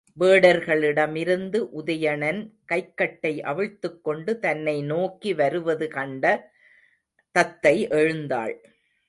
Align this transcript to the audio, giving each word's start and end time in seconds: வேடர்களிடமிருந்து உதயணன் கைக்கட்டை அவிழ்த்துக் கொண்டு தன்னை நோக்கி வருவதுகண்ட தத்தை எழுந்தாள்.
வேடர்களிடமிருந்து 0.19 1.59
உதயணன் 1.77 2.39
கைக்கட்டை 2.71 3.33
அவிழ்த்துக் 3.41 4.01
கொண்டு 4.03 4.39
தன்னை 4.39 4.81
நோக்கி 4.83 5.33
வருவதுகண்ட 5.33 6.25
தத்தை 7.35 7.75
எழுந்தாள். 7.89 8.55